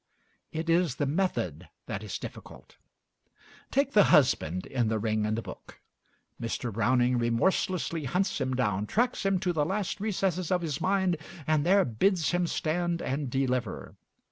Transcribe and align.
It 0.51 0.67
is 0.67 0.95
the 0.95 1.05
method 1.05 1.69
that 1.85 2.01
is 2.01 2.17
difficult. 2.17 2.77
Take 3.69 3.91
the 3.93 4.05
husband 4.05 4.65
in 4.65 4.87
'The 4.87 4.97
Ring 4.97 5.27
and 5.27 5.37
the 5.37 5.43
Book.' 5.43 5.79
Mr. 6.41 6.73
Browning 6.73 7.19
remorselessly 7.19 8.05
hunts 8.05 8.41
him 8.41 8.55
down, 8.55 8.87
tracks 8.87 9.23
him 9.27 9.39
to 9.41 9.53
the 9.53 9.63
last 9.63 9.99
recesses 9.99 10.49
of 10.49 10.63
his 10.63 10.81
mind, 10.81 11.17
and 11.45 11.63
there 11.63 11.85
bids 11.85 12.31
him 12.31 12.47
stand 12.47 12.99
and 12.99 13.29
deliver. 13.29 13.95